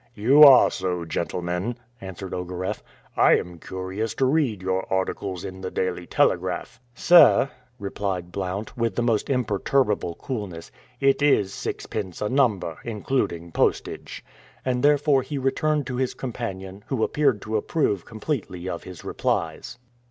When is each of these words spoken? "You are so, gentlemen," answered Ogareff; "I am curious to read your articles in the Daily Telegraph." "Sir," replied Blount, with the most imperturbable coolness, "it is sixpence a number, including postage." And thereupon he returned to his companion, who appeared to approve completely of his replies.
"You 0.15 0.41
are 0.41 0.71
so, 0.71 1.05
gentlemen," 1.05 1.77
answered 2.01 2.33
Ogareff; 2.33 2.81
"I 3.15 3.37
am 3.37 3.59
curious 3.59 4.15
to 4.15 4.25
read 4.25 4.63
your 4.63 4.91
articles 4.91 5.45
in 5.45 5.61
the 5.61 5.69
Daily 5.69 6.07
Telegraph." 6.07 6.81
"Sir," 6.95 7.51
replied 7.77 8.31
Blount, 8.31 8.75
with 8.75 8.95
the 8.95 9.03
most 9.03 9.29
imperturbable 9.29 10.15
coolness, 10.15 10.71
"it 10.99 11.21
is 11.21 11.53
sixpence 11.53 12.19
a 12.19 12.29
number, 12.29 12.79
including 12.83 13.51
postage." 13.51 14.25
And 14.65 14.81
thereupon 14.81 15.21
he 15.25 15.37
returned 15.37 15.85
to 15.85 15.97
his 15.97 16.15
companion, 16.15 16.83
who 16.87 17.03
appeared 17.03 17.39
to 17.43 17.55
approve 17.55 18.03
completely 18.03 18.67
of 18.67 18.81
his 18.85 19.03
replies. 19.05 19.77